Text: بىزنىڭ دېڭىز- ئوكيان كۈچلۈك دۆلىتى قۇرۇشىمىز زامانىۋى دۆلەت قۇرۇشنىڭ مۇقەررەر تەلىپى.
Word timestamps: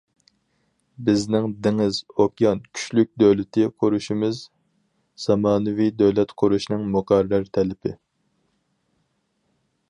بىزنىڭ 1.09 1.43
دېڭىز- 1.65 1.99
ئوكيان 2.23 2.61
كۈچلۈك 2.69 3.11
دۆلىتى 3.23 3.67
قۇرۇشىمىز 3.83 4.39
زامانىۋى 5.27 5.91
دۆلەت 6.01 6.35
قۇرۇشنىڭ 6.43 6.89
مۇقەررەر 6.97 7.47
تەلىپى. 7.59 7.95